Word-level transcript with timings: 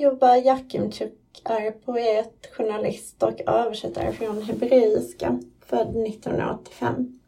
jobbar 0.00 0.36
Jakimchuk 0.36 1.42
är 1.44 1.70
poet, 1.70 2.46
journalist 2.52 3.22
och 3.22 3.40
översättare 3.46 4.12
från 4.12 4.42
hebreiska, 4.42 5.40
född 5.60 6.06
1985. 6.06 7.20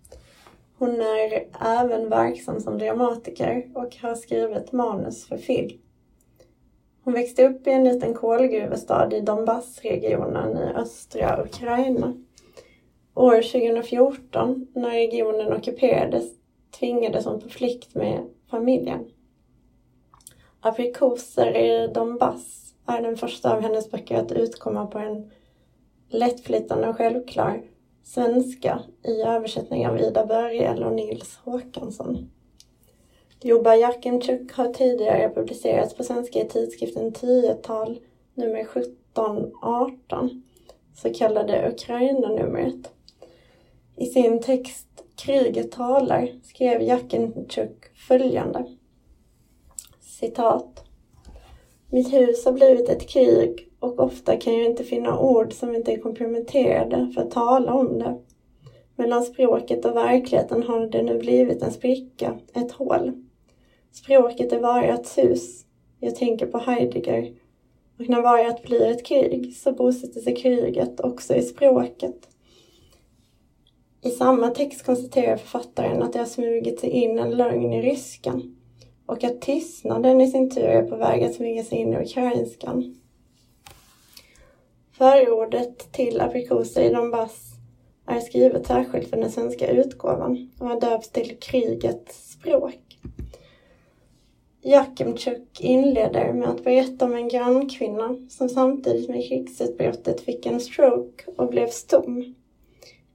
Hon 0.79 1.01
är 1.01 1.47
även 1.61 2.09
verksam 2.09 2.61
som 2.61 2.79
dramatiker 2.79 3.69
och 3.75 3.97
har 3.97 4.15
skrivit 4.15 4.73
manus 4.73 5.27
för 5.27 5.37
film. 5.37 5.81
Hon 7.05 7.15
växte 7.15 7.49
upp 7.49 7.67
i 7.67 7.71
en 7.71 7.85
liten 7.85 8.15
kolgruvestad 8.15 9.15
i 9.15 9.21
Donbassregionen 9.21 10.59
i 10.59 10.75
östra 10.75 11.43
Ukraina. 11.45 12.15
År 13.15 13.43
2014, 13.43 14.67
när 14.75 14.91
regionen 14.91 15.53
ockuperades, 15.53 16.25
tvingades 16.79 17.25
hon 17.25 17.41
på 17.41 17.49
flykt 17.49 17.95
med 17.95 18.21
familjen. 18.51 19.05
Aprikoser 20.61 21.57
i 21.57 21.89
Donbass 21.95 22.62
är 22.87 23.03
den 23.03 23.17
första 23.17 23.55
av 23.55 23.61
hennes 23.61 23.91
böcker 23.91 24.17
att 24.17 24.33
utkomma 24.33 24.87
på 24.87 24.99
en 24.99 25.31
lättflytande 26.09 26.89
och 26.89 26.97
självklar 26.97 27.63
svenska 28.05 28.83
i 29.05 29.23
översättning 29.23 29.89
av 29.89 30.01
Ida 30.01 30.27
Börjel 30.27 30.85
och 30.85 30.93
Nils 30.93 31.39
Håkansson. 31.45 32.31
Juba 33.43 33.77
Jakimchuk 33.77 34.53
har 34.53 34.73
tidigare 34.73 35.31
publicerats 35.35 35.95
på 35.95 36.05
svenska 36.05 36.39
i 36.39 36.49
tidskriften 36.49 37.13
Tiotal 37.13 38.01
nummer 38.35 38.61
1718, 38.61 40.43
så 40.95 41.15
kallade 41.15 41.73
Ukraina-numret. 41.73 42.93
I 43.97 44.07
sin 44.07 44.43
text 44.43 44.89
Kriget 45.17 45.73
talar 45.73 46.29
skrev 46.43 46.83
Jakimchuk 46.83 47.97
följande. 48.09 48.65
Citat. 50.01 50.85
Mitt 51.95 52.13
hus 52.13 52.45
har 52.45 52.53
blivit 52.53 52.89
ett 52.89 53.09
krig 53.09 53.69
och 53.79 54.01
ofta 54.01 54.37
kan 54.37 54.55
jag 54.55 54.65
inte 54.65 54.85
finna 54.85 55.19
ord 55.19 55.53
som 55.53 55.75
inte 55.75 55.93
är 55.93 55.99
komprimenterade 55.99 57.11
för 57.15 57.23
att 57.23 57.31
tala 57.31 57.73
om 57.75 57.99
det. 57.99 58.19
Mellan 58.97 59.23
språket 59.23 59.85
och 59.85 59.97
verkligheten 59.97 60.63
har 60.63 60.87
det 60.87 61.03
nu 61.03 61.19
blivit 61.19 61.63
en 61.63 61.73
spricka, 61.73 62.39
ett 62.55 62.73
hål. 62.73 63.13
Språket 63.93 64.53
är 64.53 64.61
vargats 64.61 65.19
hus. 65.19 65.65
Jag 66.01 66.17
tänker 66.17 66.47
på 66.47 66.59
Heidegger. 66.59 67.33
Och 67.99 68.09
när 68.09 68.23
vargat 68.23 68.63
blir 68.63 68.91
ett 68.91 69.07
krig 69.07 69.57
så 69.57 69.73
bosätter 69.73 70.21
sig 70.21 70.37
kriget 70.37 71.01
också 71.01 71.35
i 71.35 71.43
språket. 71.43 72.29
I 74.03 74.11
samma 74.11 74.49
text 74.49 74.87
konstaterar 74.87 75.37
författaren 75.37 76.03
att 76.03 76.13
det 76.13 76.19
har 76.19 76.27
smugit 76.27 76.81
sig 76.81 76.91
in 76.91 77.19
en 77.19 77.31
lögn 77.31 77.73
i 77.73 77.83
ryskan 77.83 78.57
och 79.13 79.25
att 79.25 79.41
tystnaden 79.41 80.21
i 80.21 80.31
sin 80.31 80.51
tur 80.51 80.65
är 80.65 80.83
på 80.83 80.97
väg 80.97 81.25
att 81.25 81.35
smyga 81.35 81.65
sig 81.65 81.79
in 81.79 81.93
i 81.93 81.97
ukrainskan. 81.97 82.97
Förordet 84.93 85.93
till 85.93 86.21
Aprikoser 86.21 86.83
i 86.83 86.95
Donbass 86.95 87.53
är 88.07 88.21
skrivet 88.21 88.67
särskilt 88.67 89.09
för 89.09 89.17
den 89.17 89.31
svenska 89.31 89.71
utgåvan 89.71 90.51
och 90.61 90.69
har 90.69 90.81
döpts 90.81 91.11
till 91.11 91.37
Krigets 91.41 92.33
språk. 92.33 92.99
Jakimchuk 94.63 95.61
inleder 95.61 96.33
med 96.33 96.49
att 96.49 96.65
berätta 96.65 97.05
om 97.05 97.15
en 97.15 97.29
grannkvinna 97.29 98.17
som 98.29 98.49
samtidigt 98.49 99.09
med 99.09 99.29
krigsutbrottet 99.29 100.21
fick 100.21 100.47
en 100.47 100.61
stroke 100.61 101.25
och 101.37 101.49
blev 101.49 101.69
stum. 101.69 102.35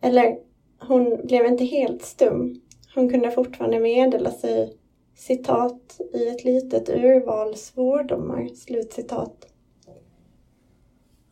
Eller, 0.01 0.37
hon 0.79 1.21
blev 1.23 1.45
inte 1.45 1.65
helt 1.65 2.01
stum. 2.01 2.61
Hon 2.95 3.09
kunde 3.09 3.31
fortfarande 3.31 3.79
meddela 3.79 4.31
sig 4.31 4.77
citat 5.17 6.01
i 6.13 6.27
ett 6.27 6.43
litet 6.43 6.89
urval 6.89 7.55
svordomar. 7.55 8.47
Slutcitat. 8.47 9.47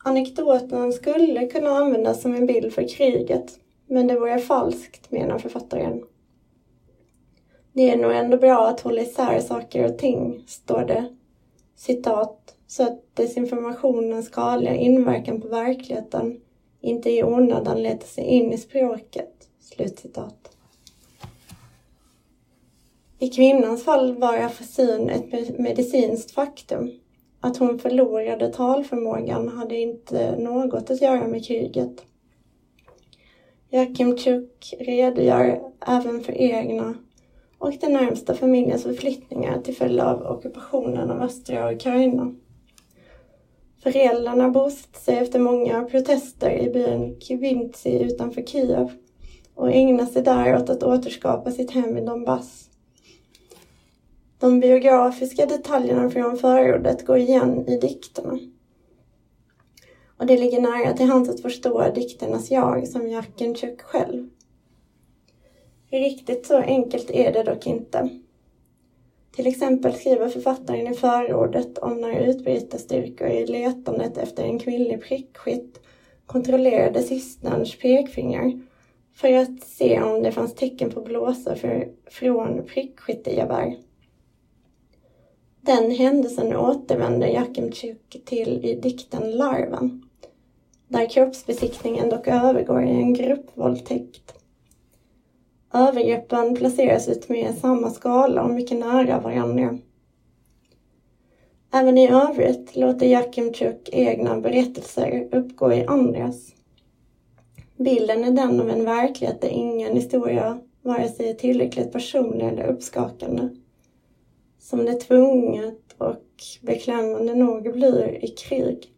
Anekdoten 0.04 0.92
skulle 0.92 1.46
kunna 1.46 1.70
användas 1.70 2.22
som 2.22 2.34
en 2.34 2.46
bild 2.46 2.72
för 2.72 2.88
kriget, 2.88 3.60
men 3.86 4.06
det 4.06 4.18
vore 4.18 4.38
falskt, 4.38 5.10
menar 5.10 5.38
författaren. 5.38 6.04
Det 7.72 7.90
är 7.90 7.96
nog 7.96 8.12
ändå 8.12 8.36
bra 8.36 8.68
att 8.68 8.80
hålla 8.80 9.02
isär 9.02 9.40
saker 9.40 9.84
och 9.84 9.98
ting, 9.98 10.44
står 10.46 10.84
det, 10.84 11.14
citat, 11.76 12.54
så 12.66 12.82
att 12.82 13.16
desinformationens 13.16 14.26
skadliga 14.26 14.74
inverkan 14.74 15.40
på 15.40 15.48
verkligheten 15.48 16.40
inte 16.80 17.10
i 17.10 17.24
onödan 17.24 17.82
letar 17.82 18.06
sig 18.06 18.24
in 18.24 18.52
i 18.52 18.58
språket. 18.58 19.48
Slutcitat. 19.60 20.55
I 23.18 23.28
kvinnans 23.28 23.84
fall 23.84 24.16
var 24.16 24.36
afasin 24.36 25.10
ett 25.10 25.58
medicinskt 25.58 26.30
faktum. 26.30 26.90
Att 27.40 27.56
hon 27.56 27.78
förlorade 27.78 28.52
talförmågan 28.52 29.48
hade 29.48 29.76
inte 29.76 30.36
något 30.36 30.90
att 30.90 31.02
göra 31.02 31.26
med 31.26 31.44
kriget. 31.46 32.04
Jakimchuk 33.70 34.74
redogör 34.78 35.60
även 35.86 36.20
för 36.20 36.32
egna 36.32 36.94
och 37.58 37.72
den 37.80 37.92
närmsta 37.92 38.34
familjens 38.34 38.82
förflyttningar 38.82 39.60
till 39.60 39.76
följd 39.76 40.00
av 40.00 40.22
ockupationen 40.22 41.10
av 41.10 41.22
östra 41.22 41.72
Ukraina. 41.72 42.34
Föräldrarna 43.82 44.50
bosatte 44.50 45.00
sig 45.00 45.18
efter 45.18 45.38
många 45.38 45.84
protester 45.84 46.50
i 46.50 46.70
byn 46.70 47.20
Kivintsi 47.20 48.02
utanför 48.02 48.42
Kiev 48.42 48.90
och 49.54 49.72
ägnade 49.72 50.06
sig 50.06 50.22
där 50.22 50.56
åt 50.56 50.70
att 50.70 50.82
återskapa 50.82 51.50
sitt 51.50 51.70
hem 51.70 51.96
i 51.98 52.00
Donbass. 52.00 52.65
De 54.38 54.60
biografiska 54.60 55.46
detaljerna 55.46 56.10
från 56.10 56.36
förordet 56.36 57.06
går 57.06 57.18
igen 57.18 57.68
i 57.68 57.78
dikterna. 57.78 58.38
Och 60.18 60.26
det 60.26 60.38
ligger 60.38 60.60
nära 60.60 60.92
till 60.92 61.06
hands 61.06 61.28
att 61.28 61.40
förstå 61.40 61.92
dikternas 61.94 62.50
jag 62.50 62.88
som 62.88 63.08
Jakenchuk 63.08 63.82
själv. 63.82 64.28
Riktigt 65.90 66.46
så 66.46 66.56
enkelt 66.56 67.10
är 67.10 67.32
det 67.32 67.42
dock 67.42 67.66
inte. 67.66 68.08
Till 69.36 69.46
exempel 69.46 69.94
skriver 69.94 70.28
författaren 70.28 70.86
i 70.86 70.94
förordet 70.94 71.78
om 71.78 72.00
när 72.00 72.20
utbrytarstyrkor 72.20 73.28
i 73.28 73.46
letandet 73.46 74.18
efter 74.18 74.44
en 74.44 74.58
kvinnlig 74.58 75.02
prickskytt 75.02 75.80
kontrollerade 76.26 77.02
systerns 77.02 77.78
pekfingrar 77.78 78.60
för 79.14 79.32
att 79.32 79.60
se 79.60 80.02
om 80.02 80.22
det 80.22 80.32
fanns 80.32 80.54
tecken 80.54 80.90
på 80.90 81.00
blåsor 81.00 81.54
för, 81.54 81.88
från 82.10 82.64
prickskyttegevär. 82.66 83.76
Den 85.66 85.90
händelsen 85.90 86.56
återvänder 86.56 87.26
Jakimchuk 87.26 88.22
till 88.24 88.64
i 88.64 88.74
dikten 88.74 89.30
Larven, 89.30 90.02
där 90.88 91.08
kroppsbesiktningen 91.08 92.10
dock 92.10 92.28
övergår 92.28 92.82
i 92.82 92.90
en 92.90 93.14
gruppvåldtäkt. 93.14 94.34
Övergreppen 95.72 96.54
placeras 96.54 97.08
ut 97.08 97.28
med 97.28 97.54
samma 97.54 97.90
skala 97.90 98.42
och 98.42 98.50
mycket 98.50 98.78
nära 98.78 99.20
varandra. 99.20 99.78
Även 101.72 101.98
i 101.98 102.08
övrigt 102.08 102.76
låter 102.76 103.06
Jakimchuk 103.06 103.88
egna 103.92 104.40
berättelser 104.40 105.28
uppgå 105.32 105.72
i 105.72 105.86
andras. 105.86 106.52
Bilden 107.76 108.24
är 108.24 108.30
den 108.30 108.60
av 108.60 108.70
en 108.70 108.84
verklighet 108.84 109.40
där 109.40 109.48
ingen 109.48 109.96
historia 109.96 110.58
vare 110.82 111.08
sig 111.08 111.30
är 111.30 111.34
tillräckligt 111.34 111.92
personlig 111.92 112.46
eller 112.46 112.66
uppskakande 112.66 113.48
som 114.66 114.84
det 114.84 114.94
tvunget 114.94 115.94
och 115.98 116.42
beklämmande 116.62 117.34
nog 117.34 117.72
blir 117.72 118.24
i 118.24 118.28
krig. 118.28 118.92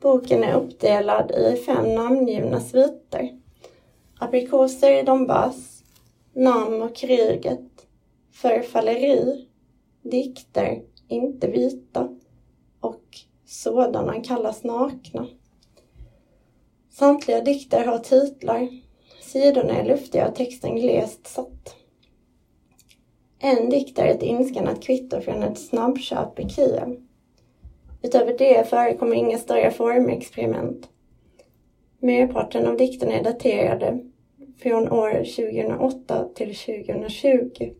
Boken 0.00 0.44
är 0.44 0.54
uppdelad 0.54 1.30
i 1.30 1.56
fem 1.56 1.94
namngivna 1.94 2.60
sviter. 2.60 3.40
Aprikoser 4.18 5.00
i 5.00 5.02
Donbass, 5.02 5.84
Namn 6.32 6.82
och 6.82 6.96
kriget, 6.96 7.86
Förfalleri, 8.32 9.48
Dikter, 10.02 10.82
inte 11.08 11.50
vita 11.50 12.08
och 12.80 13.18
Sådana 13.44 14.22
kallas 14.22 14.64
nakna. 14.64 15.26
Samtliga 16.90 17.40
dikter 17.40 17.84
har 17.84 17.98
titlar. 17.98 18.68
Sidorna 19.22 19.76
är 19.76 19.84
luftiga 19.84 20.28
och 20.28 20.34
texten 20.34 20.76
glest 20.76 21.26
satt. 21.26 21.83
En 23.46 23.70
dikt 23.70 23.98
är 23.98 24.06
ett 24.06 24.22
inskannat 24.22 24.82
kvitto 24.82 25.20
från 25.20 25.42
ett 25.42 25.58
snabbköp 25.58 26.40
i 26.40 26.48
Kiev. 26.48 26.96
Utöver 28.02 28.38
det 28.38 28.68
förekommer 28.68 29.16
inga 29.16 29.38
större 29.38 29.70
formexperiment. 29.70 30.88
Merparten 31.98 32.66
av 32.66 32.76
dikterna 32.76 33.12
är 33.12 33.24
daterade 33.24 33.98
från 34.58 34.92
år 34.92 35.10
2008 35.10 36.28
till 36.34 36.56
2020. 36.56 37.70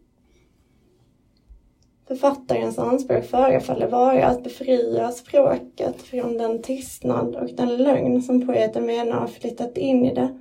Författarens 2.09 2.79
anspråk 2.79 3.25
förefaller 3.25 3.89
vara 3.89 4.27
att 4.27 4.45
befria 4.45 5.11
språket 5.11 6.03
från 6.03 6.39
den 6.39 6.63
tystnad 6.63 7.37
och 7.37 7.51
den 7.55 7.77
lögn 7.77 8.23
som 8.23 8.47
poeten 8.47 8.87
menar 8.87 9.17
har 9.17 9.27
flyttat 9.27 9.79
in 9.79 10.05
i 10.05 10.15
det 10.15 10.41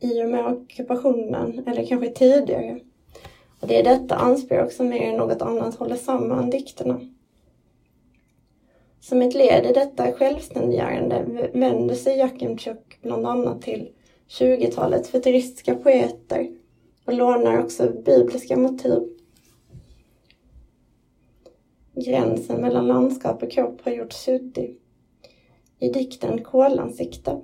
i 0.00 0.22
och 0.22 0.28
med 0.28 0.46
ockupationen, 0.46 1.64
eller 1.66 1.86
kanske 1.86 2.10
tidigare. 2.10 2.80
Och 3.62 3.68
det 3.68 3.78
är 3.78 3.84
detta 3.84 4.14
anspråk 4.14 4.72
som 4.72 4.88
mer 4.88 5.02
än 5.02 5.16
något 5.16 5.42
annat 5.42 5.74
håller 5.74 5.96
samman 5.96 6.50
dikterna. 6.50 7.00
Som 9.00 9.22
ett 9.22 9.34
led 9.34 9.66
i 9.66 9.72
detta 9.72 10.12
självständiggörande 10.12 11.48
vänder 11.54 11.94
sig 11.94 12.18
Jakimtjuk 12.18 12.98
bland 13.02 13.26
annat 13.26 13.62
till 13.62 13.90
20-talets 14.28 15.08
futuristiska 15.08 15.74
poeter 15.74 16.50
och 17.04 17.14
lånar 17.14 17.64
också 17.64 17.92
bibliska 18.04 18.56
motiv. 18.56 19.08
Gränsen 21.94 22.60
mellan 22.60 22.86
landskap 22.86 23.42
och 23.42 23.50
kropp 23.50 23.80
har 23.84 23.92
gjorts 23.92 24.24
suddig. 24.24 24.78
I 25.78 25.88
dikten 25.88 26.44
Kolansikte, 26.44 27.42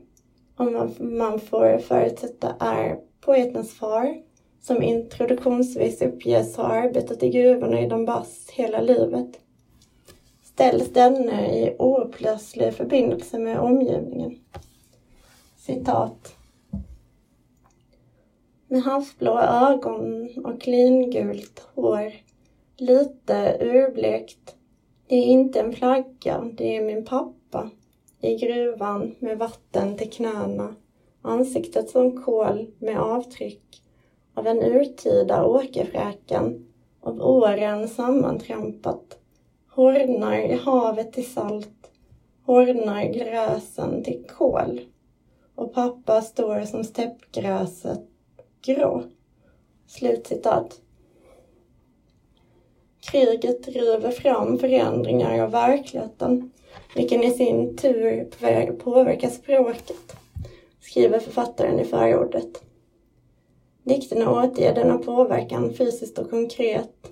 om 0.56 0.94
man 0.98 1.40
får 1.40 1.78
förutsätta 1.78 2.56
är 2.60 2.98
poetens 3.20 3.74
far, 3.74 4.27
som 4.60 4.82
introduktionsvis 4.82 6.02
uppges 6.02 6.56
ha 6.56 6.64
arbetat 6.64 7.22
i 7.22 7.28
gruvorna 7.28 7.80
i 7.80 7.88
Donbass 7.88 8.50
hela 8.50 8.80
livet, 8.80 9.40
ställs 10.42 10.92
denne 10.92 11.58
i 11.58 11.76
oupplöslig 11.78 12.74
förbindelse 12.74 13.38
med 13.38 13.60
omgivningen. 13.60 14.38
Citat. 15.56 16.36
Med 18.68 18.82
havsblå 18.82 19.38
ögon 19.40 20.30
och 20.44 20.60
klingult 20.60 21.66
hår, 21.74 22.12
lite 22.76 23.58
urblekt. 23.60 24.56
Det 25.06 25.16
är 25.16 25.24
inte 25.24 25.60
en 25.60 25.72
flagga, 25.72 26.50
det 26.52 26.76
är 26.76 26.84
min 26.84 27.04
pappa. 27.04 27.70
I 28.20 28.36
gruvan 28.36 29.14
med 29.18 29.38
vatten 29.38 29.96
till 29.96 30.10
knäna, 30.10 30.74
ansiktet 31.22 31.90
som 31.90 32.22
kol 32.22 32.66
med 32.78 32.98
avtryck 32.98 33.82
av 34.38 34.46
en 34.46 34.62
urtida 34.62 35.44
åkerfräken, 35.44 36.66
av 37.00 37.20
åren 37.20 37.88
sammantrampat, 37.88 39.18
hårdnar 39.70 40.38
i 40.38 40.54
havet 40.54 41.12
till 41.12 41.30
salt, 41.32 41.90
hårdnar 42.44 43.04
gräsen 43.04 44.04
till 44.04 44.24
kol. 44.38 44.80
Och 45.54 45.74
pappa 45.74 46.22
står 46.22 46.60
som 46.60 46.84
steppgräset 46.84 48.00
grå. 48.62 49.02
Slutcitat. 49.86 50.80
Kriget 53.00 53.62
driver 53.62 54.10
fram 54.10 54.58
förändringar 54.58 55.38
av 55.38 55.50
verkligheten, 55.50 56.50
vilken 56.94 57.22
i 57.22 57.30
sin 57.30 57.76
tur 57.76 58.24
påverkar 58.72 59.28
språket, 59.28 60.16
skriver 60.80 61.18
författaren 61.18 61.80
i 61.80 61.84
förordet. 61.84 62.67
Dikterna 63.88 64.30
återger 64.30 64.74
denna 64.74 64.98
påverkan 64.98 65.74
fysiskt 65.74 66.18
och 66.18 66.30
konkret. 66.30 67.10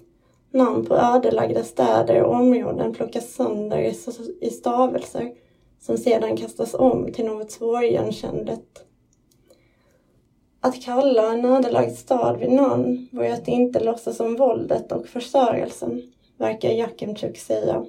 Namn 0.50 0.86
på 0.86 0.96
ödelagda 0.96 1.64
städer 1.64 2.22
och 2.22 2.34
områden 2.34 2.94
plockas 2.94 3.34
sönder 3.34 3.92
i 4.40 4.50
stavelser 4.50 5.34
som 5.80 5.98
sedan 5.98 6.36
kastas 6.36 6.74
om 6.74 7.12
till 7.12 7.24
något 7.24 7.50
svårigenkännligt. 7.50 8.84
Att 10.60 10.82
kalla 10.82 11.32
en 11.32 11.44
ödelagd 11.44 11.94
stad 11.94 12.38
vid 12.38 12.52
namn 12.52 13.08
var 13.12 13.24
ju 13.24 13.30
att 13.30 13.48
inte 13.48 13.84
låtsas 13.84 14.20
om 14.20 14.36
våldet 14.36 14.92
och 14.92 15.06
förstörelsen, 15.06 16.02
verkar 16.38 16.70
Jakimtjuk 16.70 17.38
säga. 17.38 17.86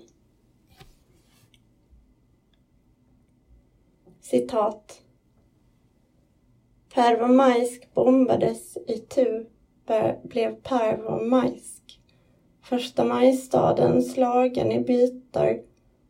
Citat. 4.22 5.02
Pervomajsk 6.98 7.94
bombades 7.94 8.78
i 8.88 8.98
tu 8.98 9.46
blev 10.24 10.56
Pervomajsk. 10.56 12.00
Första 12.64 13.04
majstaden 13.04 14.04
slagen 14.04 14.72
i 14.72 14.80
bitar 14.80 15.60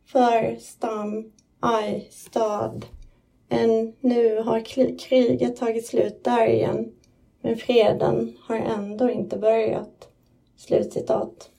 för 0.06 0.56
stam, 0.56 1.32
aj, 1.60 2.08
stad. 2.12 2.86
Än 3.50 3.94
nu 4.00 4.40
har 4.40 4.60
kriget 4.98 5.56
tagit 5.56 5.86
slut 5.86 6.24
där 6.24 6.48
igen, 6.48 6.92
men 7.42 7.58
freden 7.58 8.38
har 8.42 8.56
ändå 8.56 9.10
inte 9.10 9.38
börjat. 9.38 10.08
Slutcitat. 10.58 11.50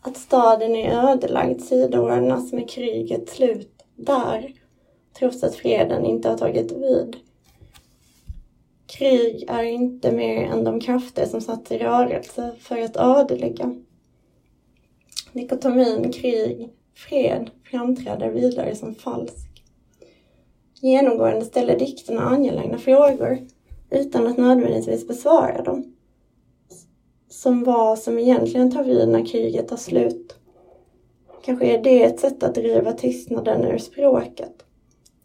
Att 0.00 0.16
staden 0.16 0.76
är 0.76 1.10
ödelagd 1.10 1.60
sidoordnas 1.60 2.52
med 2.52 2.70
krigets 2.70 3.32
slut 3.32 3.82
där, 3.96 4.61
trots 5.18 5.42
att 5.42 5.54
freden 5.54 6.04
inte 6.04 6.28
har 6.28 6.38
tagit 6.38 6.72
vid. 6.72 7.16
Krig 8.86 9.44
är 9.48 9.62
inte 9.62 10.12
mer 10.12 10.44
än 10.44 10.64
de 10.64 10.80
krafter 10.80 11.26
som 11.26 11.40
satts 11.40 11.72
i 11.72 11.78
rörelse 11.78 12.54
för 12.58 12.78
att 12.78 12.96
ödelägga. 12.96 13.74
Dikotomin 15.32 16.12
krig, 16.12 16.70
fred 16.94 17.50
framträder 17.64 18.30
vidare 18.30 18.74
som 18.74 18.94
falsk. 18.94 19.64
Genomgående 20.80 21.44
ställer 21.44 21.78
dikterna 21.78 22.20
angelägna 22.20 22.78
frågor 22.78 23.38
utan 23.90 24.26
att 24.26 24.38
nödvändigtvis 24.38 25.08
besvara 25.08 25.62
dem. 25.62 25.94
Som 27.28 27.64
vad 27.64 27.98
som 27.98 28.18
egentligen 28.18 28.70
tar 28.70 28.84
vid 28.84 29.08
när 29.08 29.26
kriget 29.26 29.68
tar 29.68 29.76
slut. 29.76 30.36
Kanske 31.44 31.66
är 31.66 31.82
det 31.82 32.02
ett 32.04 32.20
sätt 32.20 32.42
att 32.42 32.54
driva 32.54 32.92
tystnaden 32.92 33.64
ur 33.64 33.78
språket. 33.78 34.64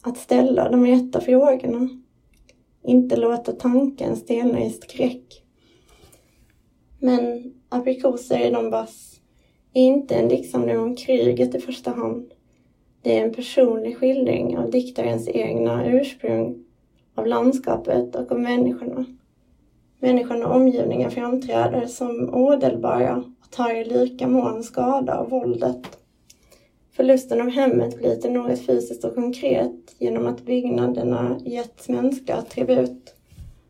Att 0.07 0.17
ställa 0.17 0.69
de 0.69 0.85
rätta 0.85 1.21
frågorna. 1.21 1.89
Inte 2.83 3.15
låta 3.15 3.51
tanken 3.51 4.15
stelna 4.15 4.63
i 4.63 4.69
skräck. 4.69 5.43
Men 6.99 7.53
aprikoser 7.69 8.47
i 8.47 8.51
Donbass 8.51 9.19
är 9.73 9.81
inte 9.81 10.15
en 10.15 10.29
diktsamling 10.29 10.79
om 10.79 10.95
kriget 10.95 11.55
i 11.55 11.59
första 11.59 11.91
hand. 11.91 12.31
Det 13.01 13.17
är 13.17 13.25
en 13.25 13.33
personlig 13.33 13.97
skildring 13.97 14.57
av 14.57 14.71
diktarens 14.71 15.27
egna 15.27 15.85
ursprung, 15.85 16.63
av 17.15 17.27
landskapet 17.27 18.15
och 18.15 18.31
av 18.31 18.39
människorna. 18.39 19.05
Människorna 19.99 20.47
och 20.47 20.55
omgivningen 20.55 21.11
framträder 21.11 21.85
som 21.85 22.29
odelbara 22.33 23.23
och 23.41 23.51
tar 23.51 23.73
i 23.73 23.85
lika 23.85 24.27
mån 24.27 24.63
skada 24.63 25.17
av 25.17 25.29
våldet. 25.29 25.97
Förlusten 26.97 27.41
av 27.41 27.49
hemmet 27.49 27.97
blir 27.97 28.15
till 28.15 28.31
något 28.31 28.59
fysiskt 28.59 29.03
och 29.03 29.15
konkret 29.15 29.95
genom 29.97 30.27
att 30.27 30.45
byggnaderna 30.45 31.39
getts 31.45 31.89
mänskliga 31.89 32.37
attribut, 32.37 33.15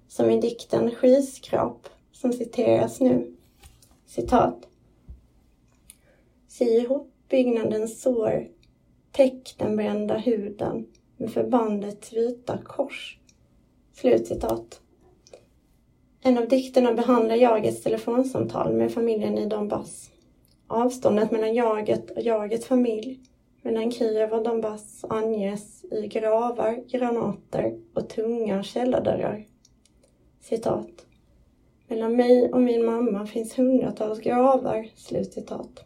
som 0.08 0.30
i 0.30 0.42
dikten 0.42 0.92
Skyskrap, 0.92 1.90
som 2.12 2.34
citeras 2.34 3.00
nu. 3.00 3.36
Citat. 4.06 4.68
Sy 6.48 6.66
ihop 6.66 7.14
byggnadens 7.30 8.02
sår, 8.02 8.48
täck 9.12 9.56
den 9.58 9.76
brända 9.76 10.18
huden 10.18 10.88
med 11.18 11.32
förbandets 11.32 12.14
vita 12.14 12.58
kors. 12.58 13.20
Slutcitat. 13.94 14.82
En 16.22 16.38
av 16.38 16.48
dikterna 16.48 16.94
behandlar 16.94 17.36
jagets 17.36 17.84
telefonsamtal 17.84 18.74
med 18.74 18.92
familjen 18.92 19.38
i 19.38 19.46
Donbass. 19.46 20.10
Avståndet 20.68 21.32
mellan 21.32 21.54
jaget 21.54 22.12
och 22.12 22.22
jagets 22.22 22.66
familj, 22.66 23.20
mellan 23.62 23.92
Kiev 23.92 24.34
och 24.34 24.44
Donbass 24.44 25.06
anges 25.10 25.86
i 25.86 26.08
gravar, 26.08 26.84
granater 26.88 27.80
och 27.94 28.10
tunga 28.10 28.64
källardörrar. 28.64 29.46
Citat. 30.42 31.06
Mellan 31.88 32.16
mig 32.16 32.52
och 32.52 32.62
min 32.62 32.86
mamma 32.86 33.28
finns 33.28 33.58
hundratals 33.58 34.20
gravar. 34.20 34.88
Slutcitat. 34.96 35.86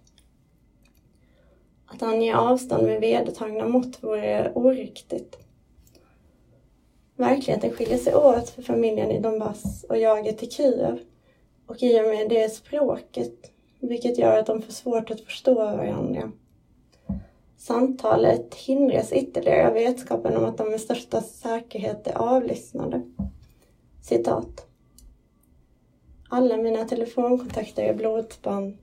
Att 1.86 2.04
ange 2.04 2.36
avstånd 2.36 2.84
med 2.84 3.02
vedertagna 3.02 3.68
mått 3.68 4.04
vore 4.04 4.52
oriktigt. 4.56 5.38
Verkligheten 7.16 7.72
skiljer 7.72 7.98
sig 7.98 8.16
åt 8.16 8.50
för 8.50 8.62
familjen 8.62 9.12
i 9.12 9.20
Donbass 9.20 9.86
och 9.90 9.98
jaget 9.98 10.44
i 10.44 10.50
Kiev 10.50 11.00
och 11.66 11.84
i 11.84 12.02
och 12.02 12.06
med 12.06 12.30
det 12.30 12.50
språket, 12.50 13.51
vilket 13.82 14.18
gör 14.18 14.40
att 14.40 14.46
de 14.46 14.62
får 14.62 14.74
svårt 14.74 15.12
att 15.12 15.22
förstå 15.22 15.54
varandra. 15.54 16.32
Samtalet 17.58 18.56
hindras 18.56 19.14
ytterligare 19.14 19.68
av 19.68 19.74
vetskapen 19.74 20.38
om 20.38 20.46
att 20.46 20.58
de 20.58 20.70
med 20.70 20.82
största 20.82 21.22
säkerhet 21.22 22.08
är 22.08 22.18
avlyssnade. 22.18 23.02
Citat. 24.02 24.68
Alla 26.30 26.58
mina 26.58 26.86
telefonkontakter 26.86 27.84
är 27.84 27.94
blodsband. 27.94 28.78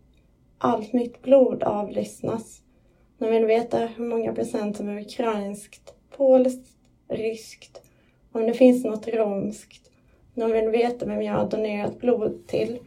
Allt 0.59 0.93
mitt 0.93 1.23
blod 1.23 1.63
avlyssnas. 1.63 2.63
De 3.19 3.31
vill 3.31 3.45
veta 3.45 3.79
hur 3.79 4.05
många 4.05 4.35
procent 4.35 4.77
som 4.77 4.89
är 4.89 5.01
ukrainskt, 5.01 5.95
polskt, 6.17 6.67
ryskt, 7.09 7.83
om 8.33 8.47
det 8.47 8.55
finns 8.55 8.85
något 8.85 9.09
romskt. 9.09 9.91
De 10.35 10.53
vill 10.53 10.69
veta 10.69 11.07
vem 11.07 11.23
jag 11.23 11.35
har 11.35 11.51
donerat 11.51 11.99
blod 11.99 12.47
till. 12.47 12.79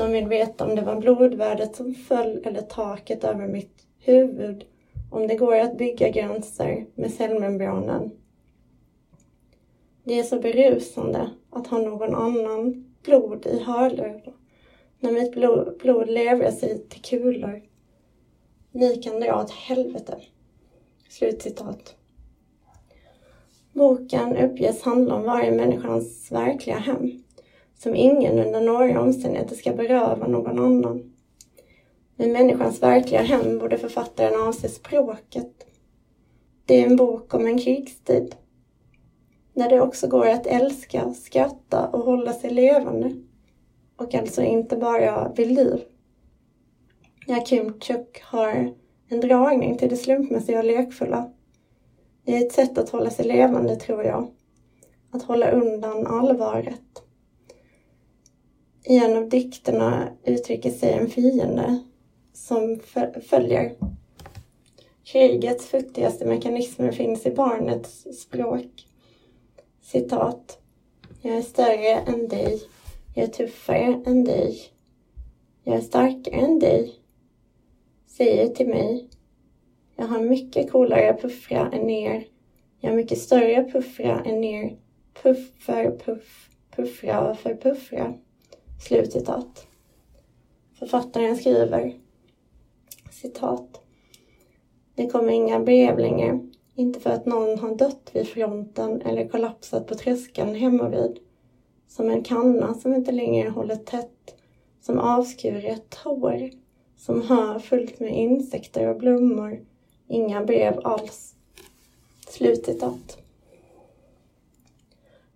De 0.00 0.12
vill 0.12 0.26
veta 0.26 0.64
om 0.64 0.76
det 0.76 0.82
var 0.82 0.96
blodvärdet 0.96 1.76
som 1.76 1.94
föll 1.94 2.42
eller 2.44 2.60
taket 2.60 3.24
över 3.24 3.46
mitt 3.46 3.86
huvud. 3.98 4.64
Om 5.10 5.26
det 5.26 5.34
går 5.34 5.60
att 5.60 5.78
bygga 5.78 6.08
gränser 6.08 6.86
med 6.94 7.12
cellmembranen. 7.12 8.10
Det 10.04 10.18
är 10.18 10.22
så 10.22 10.40
berusande 10.40 11.30
att 11.50 11.66
ha 11.66 11.78
någon 11.78 12.14
annan 12.14 12.94
blod 13.02 13.46
i 13.46 13.58
hörlurar. 13.62 14.34
När 15.00 15.12
mitt 15.12 15.32
blod, 15.32 15.78
blod 15.82 16.10
lever 16.10 16.50
sig 16.50 16.88
till 16.88 17.02
kulor 17.02 17.62
Ni 18.72 19.02
kan 19.02 19.20
dra 19.20 19.42
åt 19.42 19.50
helvete. 19.50 20.18
Slutcitat. 21.08 21.96
Boken 23.72 24.36
uppges 24.36 24.82
handla 24.82 25.14
om 25.14 25.22
varje 25.22 25.50
människans 25.50 26.32
verkliga 26.32 26.78
hem, 26.78 27.22
som 27.82 27.96
ingen 27.96 28.38
under 28.38 28.60
några 28.60 29.00
omständigheter 29.00 29.56
ska 29.56 29.72
beröva 29.72 30.26
någon 30.26 30.58
annan. 30.58 31.12
Med 32.16 32.30
människans 32.30 32.82
verkliga 32.82 33.22
hem 33.22 33.58
borde 33.58 33.78
författaren 33.78 34.40
avse 34.40 34.68
språket. 34.68 35.66
Det 36.66 36.82
är 36.82 36.86
en 36.86 36.96
bok 36.96 37.34
om 37.34 37.46
en 37.46 37.58
krigstid, 37.58 38.34
när 39.54 39.68
det 39.68 39.80
också 39.80 40.08
går 40.08 40.26
att 40.28 40.46
älska, 40.46 41.14
skratta 41.14 41.88
och 41.88 42.04
hålla 42.04 42.32
sig 42.32 42.50
levande. 42.50 43.14
Och 43.96 44.14
alltså 44.14 44.42
inte 44.42 44.76
bara 44.76 45.32
vid 45.36 45.52
liv. 45.52 45.80
Chuk 47.80 48.22
har 48.22 48.74
en 49.08 49.20
dragning 49.20 49.78
till 49.78 49.88
det 49.88 49.96
slumpmässiga 49.96 50.58
och 50.58 50.64
lekfulla. 50.64 51.30
Det 52.24 52.36
är 52.36 52.46
ett 52.46 52.52
sätt 52.52 52.78
att 52.78 52.90
hålla 52.90 53.10
sig 53.10 53.24
levande, 53.24 53.76
tror 53.76 54.04
jag. 54.04 54.30
Att 55.10 55.22
hålla 55.22 55.50
undan 55.50 56.06
allvaret. 56.06 57.09
I 58.84 58.98
en 58.98 59.16
av 59.16 59.28
dikterna 59.28 60.08
uttrycker 60.24 60.70
sig 60.70 60.92
en 60.92 61.10
fiende 61.10 61.82
som 62.32 62.80
följer. 63.30 63.74
Krigets 65.04 65.66
futtigaste 65.66 66.26
mekanismer 66.26 66.92
finns 66.92 67.26
i 67.26 67.30
barnets 67.30 68.06
språk. 68.22 68.86
Citat. 69.80 70.58
Jag 71.22 71.36
är 71.36 71.42
större 71.42 71.92
än 71.92 72.28
dig. 72.28 72.62
Jag 73.14 73.24
är 73.24 73.28
tuffare 73.28 74.02
än 74.06 74.24
dig. 74.24 74.60
Jag 75.64 75.76
är 75.76 75.80
starkare 75.80 76.34
än 76.34 76.58
dig. 76.58 76.94
Säger 78.06 78.48
till 78.48 78.68
mig. 78.68 79.08
Jag 79.96 80.06
har 80.06 80.20
mycket 80.20 80.72
coolare 80.72 81.14
puffra 81.14 81.70
än 81.72 81.90
er. 81.90 82.24
Jag 82.80 82.90
har 82.90 82.96
mycket 82.96 83.18
större 83.18 83.70
puffra 83.72 84.20
än 84.20 84.44
er. 84.44 84.76
Puff 85.22 85.52
för 85.58 85.98
puff. 85.98 86.50
Puffra 86.76 87.34
för 87.34 87.54
puffra. 87.54 88.14
Slutcitat. 88.80 89.66
Författaren 90.78 91.36
skriver 91.36 91.94
citat. 93.10 93.80
Det 94.94 95.06
kommer 95.06 95.32
inga 95.32 95.60
brev 95.60 95.98
längre. 95.98 96.48
Inte 96.74 97.00
för 97.00 97.10
att 97.10 97.26
någon 97.26 97.58
har 97.58 97.74
dött 97.74 98.10
vid 98.12 98.28
fronten 98.28 99.02
eller 99.02 99.28
kollapsat 99.28 99.86
på 99.86 99.94
tröskeln 99.94 100.54
hemmavid. 100.54 101.18
Som 101.88 102.10
en 102.10 102.22
kanna 102.22 102.74
som 102.74 102.94
inte 102.94 103.12
längre 103.12 103.48
håller 103.48 103.76
tätt. 103.76 104.34
Som 104.80 104.98
avskuret 104.98 105.94
hår. 105.94 106.50
Som 106.96 107.22
hör 107.22 107.58
fullt 107.58 108.00
med 108.00 108.16
insekter 108.16 108.88
och 108.88 108.96
blommor. 108.96 109.64
Inga 110.08 110.44
brev 110.44 110.80
alls. 110.84 111.34
Slutcitat. 112.28 113.18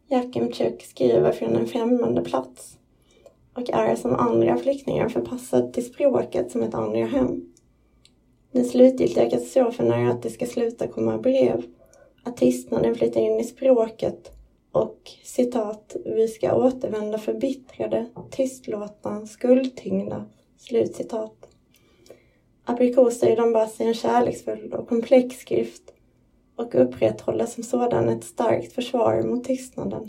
Jakimchuk 0.07 0.83
skriver 0.83 1.33
från 1.33 1.57
en 1.57 1.67
främmande 1.67 2.23
plats 2.23 2.79
och 3.55 3.71
är 3.71 3.97
som 3.97 4.15
andra 4.15 4.57
flyktingar 4.57 5.09
förpassad 5.09 5.73
till 5.73 5.85
språket 5.85 6.51
som 6.51 6.63
ett 6.63 6.75
andra 6.75 7.07
hem. 7.07 7.53
Den 8.53 8.65
slutgiltiga 8.65 9.31
katastrofen 9.31 9.93
är 9.93 10.11
att 10.11 10.23
det 10.23 10.31
ska 10.31 10.47
sluta 10.47 10.87
komma 10.87 11.19
brev, 11.19 11.63
att 12.23 12.37
tystnaden 12.37 12.95
flyttar 12.95 13.21
in 13.21 13.41
i 13.41 13.45
språket 13.45 14.31
och 14.73 15.11
citat, 15.25 15.97
vi 16.05 16.29
ska 16.29 16.55
återvända 16.55 17.19
förbittrade, 17.19 18.07
tystlåtna, 18.31 19.27
skuldtyngda. 19.27 20.25
Slutcitat. 20.59 21.49
Aprikoser 22.65 23.33
i 23.33 23.37
Donbass 23.37 23.81
är 23.81 23.85
en 23.85 23.95
kärleksfull 23.95 24.73
och 24.73 24.89
komplex 24.89 25.37
skrift 25.37 25.83
och 26.57 26.75
upprätthåller 26.75 27.47
som 27.47 27.63
sådan 27.63 28.09
ett 28.09 28.25
starkt 28.25 28.73
försvar 28.73 29.23
mot 29.23 29.45
tystnaden. 29.45 30.09